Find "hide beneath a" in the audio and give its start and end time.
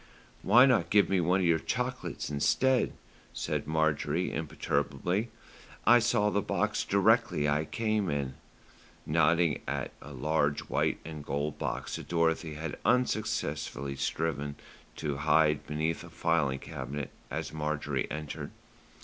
15.17-16.09